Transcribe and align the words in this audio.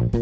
Oke 0.00 0.16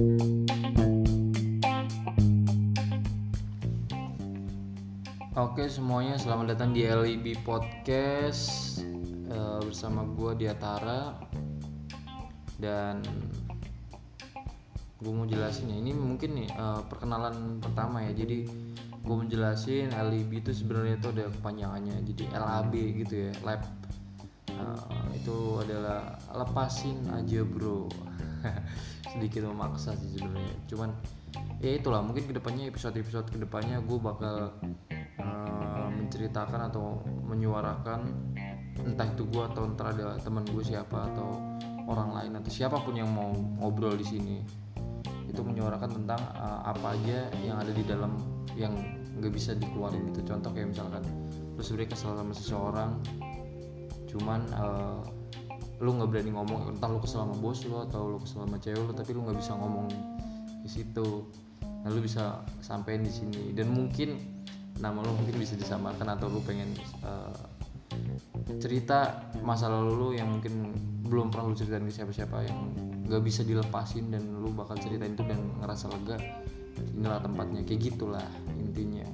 semuanya 5.70 6.18
selamat 6.18 6.58
datang 6.58 6.74
di 6.74 6.82
LIB 6.82 7.46
Podcast 7.46 8.82
uh, 9.30 9.62
bersama 9.62 10.02
gue 10.18 10.42
Diatara. 10.42 11.14
Dan 12.58 13.06
gue 14.98 15.12
mau 15.14 15.30
jelasin 15.30 15.70
ya 15.70 15.78
ini 15.78 15.94
mungkin 15.94 16.42
nih 16.42 16.50
uh, 16.58 16.82
perkenalan 16.90 17.62
pertama 17.62 18.02
ya. 18.02 18.18
Jadi 18.18 18.50
gue 18.98 19.14
mau 19.14 19.30
jelasin 19.30 19.94
LIB 19.94 20.42
itu 20.42 20.58
sebenarnya 20.58 20.98
itu 20.98 21.14
ada 21.14 21.30
kepanjangannya. 21.30 22.02
Jadi 22.02 22.26
LAB 22.34 22.74
gitu 23.06 23.30
ya 23.30 23.32
lab. 23.46 23.62
Uh, 24.58 25.14
itu 25.14 25.62
adalah 25.62 26.18
lepasin 26.34 26.98
aja 27.14 27.46
bro 27.46 27.86
sedikit 29.10 29.48
memaksa 29.48 29.96
sih 29.96 30.18
sebenarnya. 30.18 30.56
Cuman 30.68 30.90
ya 31.58 31.76
itulah 31.76 32.00
mungkin 32.04 32.28
ke 32.28 32.34
depannya 32.36 32.68
episode 32.68 32.96
episode 32.96 33.28
ke 33.28 33.38
depannya 33.40 33.80
gue 33.82 33.98
bakal 33.98 34.52
menceritakan 36.08 36.72
atau 36.72 37.04
menyuarakan 37.28 38.00
entah 38.80 39.08
itu 39.10 39.28
gue 39.28 39.42
atau 39.44 39.68
entah 39.68 39.92
ada 39.92 40.16
teman 40.22 40.46
gue 40.48 40.64
siapa 40.64 41.12
atau 41.12 41.36
orang 41.84 42.16
lain 42.16 42.32
atau 42.40 42.48
siapa 42.48 42.80
pun 42.80 42.96
yang 42.96 43.10
mau 43.12 43.34
ngobrol 43.60 43.92
di 43.92 44.06
sini. 44.06 44.36
Itu 45.28 45.44
menyuarakan 45.44 45.90
tentang 46.02 46.20
uh, 46.40 46.64
apa 46.64 46.96
aja 46.96 47.28
yang 47.44 47.60
ada 47.60 47.72
di 47.74 47.84
dalam 47.84 48.16
yang 48.56 48.72
nggak 49.20 49.32
bisa 49.34 49.52
dikeluarin 49.52 50.08
gitu. 50.14 50.32
Contoh 50.32 50.48
kayak 50.56 50.72
misalkan 50.72 51.04
lu 51.58 51.60
sebenarnya 51.60 51.90
kesal 51.92 52.14
sama 52.16 52.32
seseorang 52.32 52.90
cuman 54.08 54.40
uh, 54.56 55.04
lu 55.78 55.94
nggak 55.94 56.08
berani 56.10 56.30
ngomong 56.34 56.74
entah 56.74 56.90
lu 56.90 56.98
kesel 56.98 57.22
sama 57.22 57.34
bos 57.38 57.62
lu 57.62 57.78
atau 57.86 58.10
lu 58.10 58.18
kesel 58.18 58.42
sama 58.42 58.58
cewek 58.58 58.82
lu 58.82 58.92
tapi 58.94 59.10
lu 59.14 59.22
nggak 59.22 59.38
bisa 59.38 59.54
ngomong 59.54 59.86
di 60.62 60.70
situ. 60.70 61.26
Nah 61.62 61.88
lu 61.94 62.02
bisa 62.02 62.42
sampein 62.58 63.06
di 63.06 63.12
sini. 63.14 63.54
Dan 63.54 63.70
mungkin 63.70 64.18
nama 64.82 64.98
lu 65.02 65.14
mungkin 65.14 65.38
bisa 65.38 65.54
disamakan 65.54 66.18
atau 66.18 66.26
lu 66.26 66.42
pengen 66.42 66.74
uh, 67.06 67.34
cerita 68.58 69.30
masa 69.42 69.70
lalu 69.70 69.92
lu 69.94 70.08
yang 70.14 70.28
mungkin 70.38 70.74
belum 71.06 71.30
pernah 71.32 71.50
lu 71.50 71.56
ceritain 71.56 71.86
ke 71.86 71.94
siapa-siapa 71.94 72.44
yang 72.44 72.58
gak 73.08 73.24
bisa 73.24 73.40
dilepasin 73.40 74.12
dan 74.12 74.22
lu 74.38 74.52
bakal 74.52 74.76
ceritain 74.76 75.16
itu 75.16 75.24
dan 75.24 75.40
ngerasa 75.62 75.88
lega 75.94 76.18
inilah 76.94 77.22
tempatnya. 77.22 77.62
Kayak 77.62 77.80
gitulah 77.94 78.28
intinya. 78.58 79.06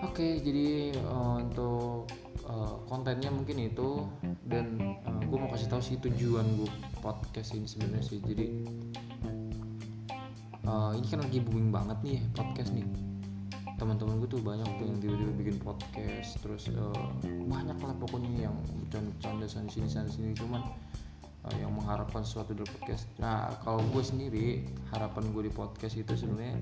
Oke 0.00 0.38
jadi 0.40 0.96
uh, 1.02 1.42
untuk 1.44 2.08
uh, 2.50 2.74
kontennya 2.90 3.30
mungkin 3.30 3.70
itu 3.70 4.04
dan 4.50 4.98
uh, 5.06 5.22
gue 5.22 5.38
mau 5.38 5.50
kasih 5.54 5.70
tahu 5.70 5.82
sih 5.82 5.96
tujuan 6.02 6.44
gue 6.58 6.70
podcast 6.98 7.54
ini 7.54 7.66
sebenarnya 7.70 8.04
sih. 8.04 8.18
Jadi 8.18 8.46
uh, 10.66 10.92
ini 10.98 11.06
kan 11.06 11.20
lagi 11.22 11.38
booming 11.40 11.70
banget 11.70 11.98
nih 12.02 12.18
podcast 12.34 12.74
nih. 12.74 12.86
Teman-teman 13.78 14.20
gue 14.20 14.28
tuh 14.28 14.42
banyak 14.44 14.68
tuh 14.76 14.84
yang 14.84 14.98
tiba-tiba 15.00 15.32
bikin 15.40 15.56
podcast 15.62 16.36
terus 16.44 16.68
uh, 16.74 17.08
banyak 17.24 17.78
lah 17.80 17.94
pokoknya 17.96 18.50
yang 18.50 18.56
bercanda-bercanda 18.84 19.46
sana 19.48 19.68
sini 19.70 19.88
sana 19.88 20.10
sini. 20.10 20.36
Cuman 20.36 20.60
uh, 21.46 21.56
yang 21.56 21.72
mengharapkan 21.72 22.26
sesuatu 22.26 22.52
dari 22.52 22.68
podcast. 22.68 23.08
Nah 23.22 23.48
kalau 23.64 23.80
gue 23.94 24.02
sendiri 24.04 24.68
harapan 24.92 25.24
gue 25.32 25.48
di 25.48 25.52
podcast 25.54 25.96
itu 25.96 26.12
sebenarnya 26.12 26.60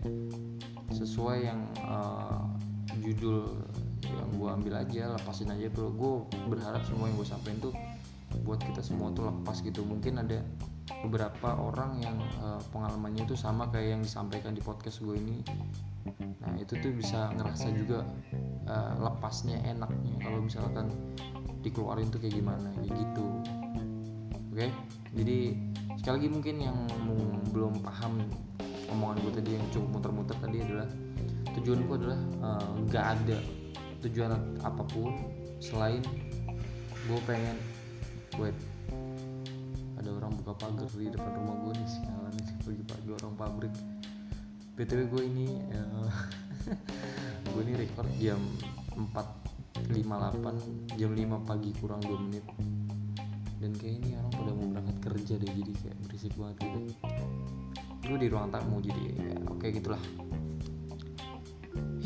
sesuai 0.94 1.38
yang 1.42 1.60
uh, 1.82 2.46
judul 3.02 3.50
yang 4.06 4.30
gue 4.38 4.48
ambil 4.48 4.74
aja 4.80 5.14
lepasin 5.14 5.50
aja 5.50 5.66
tuh. 5.72 5.90
Gue 5.94 6.24
berharap 6.46 6.84
semua 6.86 7.10
yang 7.10 7.16
gue 7.18 7.28
sampaikan 7.28 7.58
tuh 7.70 7.74
buat 8.44 8.60
kita 8.60 8.84
semua 8.84 9.10
tuh 9.12 9.28
lepas 9.30 9.58
gitu. 9.64 9.82
Mungkin 9.82 10.22
ada 10.22 10.44
beberapa 11.04 11.56
orang 11.58 12.00
yang 12.00 12.16
uh, 12.40 12.60
pengalamannya 12.72 13.28
itu 13.28 13.36
sama 13.36 13.68
kayak 13.68 13.98
yang 13.98 14.02
disampaikan 14.02 14.54
di 14.54 14.62
podcast 14.62 15.02
gue 15.02 15.16
ini. 15.16 15.42
Nah 16.44 16.54
itu 16.56 16.78
tuh 16.80 16.92
bisa 16.94 17.32
ngerasa 17.36 17.68
juga 17.74 18.06
uh, 18.68 18.92
lepasnya 19.02 19.60
enaknya. 19.66 20.14
Kalau 20.22 20.40
misalkan 20.44 20.86
dikeluarin 21.60 22.08
tuh 22.08 22.22
kayak 22.22 22.38
gimana 22.38 22.68
kayak 22.78 22.92
gitu. 22.94 23.26
Oke? 24.54 24.68
Okay? 24.68 24.70
jadi 25.16 25.56
sekali 25.96 26.14
lagi 26.20 26.28
mungkin 26.28 26.56
yang 26.60 26.78
belum 27.50 27.80
paham 27.80 28.20
omongan 28.92 29.16
gue 29.24 29.32
tadi 29.40 29.50
yang 29.56 29.66
cukup 29.72 29.88
muter-muter 30.00 30.36
tadi 30.40 30.58
adalah 30.64 30.88
tujuan 31.58 31.80
gue 31.84 31.96
adalah 31.96 32.20
uh, 32.44 32.68
gak 32.88 33.04
ada 33.18 33.38
tujuan 34.06 34.30
apa 34.62 34.82
pun 34.86 35.10
selain 35.58 36.02
gue 37.08 37.20
pengen 37.26 37.58
wait 38.38 38.54
ada 39.98 40.14
orang 40.14 40.30
buka 40.38 40.54
pagar 40.54 40.86
di 40.94 41.10
depan 41.10 41.34
rumah 41.34 41.56
gue 41.66 41.72
nih 41.74 41.88
sialan 41.90 42.32
nih 42.38 42.46
pagi-pagi 42.62 43.08
orang 43.18 43.34
pabrik. 43.34 43.74
Btw 44.78 45.10
gue 45.10 45.22
ini 45.26 45.46
uh, 45.74 46.12
gue 47.50 47.62
ini 47.66 47.74
record 47.74 48.06
jam 48.22 48.38
4.58 48.94 50.94
jam 50.94 51.10
5 51.10 51.48
pagi 51.48 51.70
kurang 51.82 51.98
2 52.06 52.24
menit. 52.30 52.46
Dan 53.58 53.74
kayak 53.74 53.94
ini 53.98 54.14
orang 54.22 54.32
pada 54.38 54.50
mau 54.54 54.66
berangkat 54.70 54.96
kerja 55.02 55.34
deh 55.34 55.50
jadi 55.50 55.72
kayak 55.82 55.96
berisik 56.06 56.32
banget 56.38 56.56
gitu. 56.62 56.80
Gue 58.06 58.18
di 58.22 58.28
ruang 58.30 58.54
tamu 58.54 58.78
jadi 58.78 59.02
ya, 59.18 59.34
oke 59.50 59.58
okay, 59.58 59.74
gitulah 59.74 60.02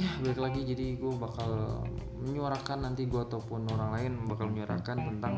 ya 0.03 0.11
balik 0.19 0.41
lagi. 0.43 0.61
Jadi 0.67 0.99
gue 0.99 1.13
bakal 1.15 1.83
menyuarakan 2.19 2.91
nanti 2.91 3.07
gue 3.07 3.23
ataupun 3.23 3.71
orang 3.71 3.91
lain 3.95 4.13
bakal 4.27 4.51
menyuarakan 4.51 4.97
tentang 5.15 5.35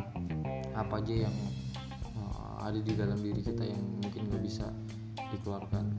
apa 0.72 0.94
aja 1.04 1.28
yang 1.28 1.36
uh, 2.16 2.64
ada 2.64 2.80
di 2.80 2.92
dalam 2.96 3.20
diri 3.20 3.44
kita 3.44 3.68
yang 3.68 3.82
mungkin 4.00 4.32
gak 4.32 4.42
bisa 4.42 4.66
dikeluarkan. 5.36 5.92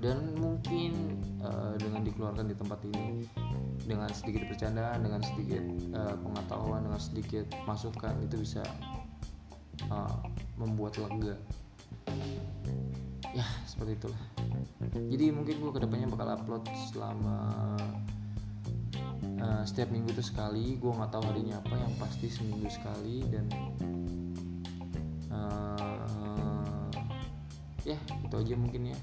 Dan 0.00 0.36
mungkin 0.36 1.20
uh, 1.40 1.76
dengan 1.80 2.04
dikeluarkan 2.04 2.44
di 2.48 2.56
tempat 2.56 2.80
ini 2.88 3.24
dengan 3.84 4.08
sedikit 4.12 4.48
bercandaan 4.48 5.00
dengan 5.04 5.20
sedikit 5.24 5.64
uh, 5.96 6.16
pengetahuan 6.20 6.84
dengan 6.88 7.00
sedikit 7.00 7.48
masukan 7.68 8.16
itu 8.24 8.44
bisa 8.44 8.64
uh, 9.92 10.20
membuat 10.56 10.96
lega. 11.00 11.36
Ya 13.32 13.48
seperti 13.64 13.96
itulah 13.98 14.43
jadi 15.10 15.30
mungkin 15.34 15.60
gue 15.60 15.72
ke 15.72 15.80
depannya 15.82 16.08
bakal 16.10 16.28
upload 16.34 16.64
selama 16.90 17.76
uh, 19.40 19.62
setiap 19.66 19.88
minggu 19.90 20.12
itu 20.12 20.24
sekali. 20.24 20.76
Gue 20.78 20.92
nggak 20.92 21.10
tahu 21.14 21.22
harinya 21.30 21.60
apa 21.60 21.74
yang 21.76 21.92
pasti 21.96 22.26
seminggu 22.28 22.68
sekali 22.70 23.24
dan 23.30 23.46
uh, 25.32 26.88
ya 27.84 27.96
yeah, 27.96 28.00
itu 28.24 28.34
aja 28.34 28.54
mungkin 28.58 28.92
ya. 28.94 28.98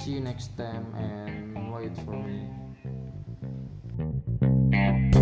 See 0.00 0.18
you 0.18 0.22
next 0.22 0.54
time 0.54 0.86
and 0.94 1.72
wait 1.74 1.94
for 2.06 2.14
me. 2.14 2.46
thank 4.76 5.14
you 5.14 5.15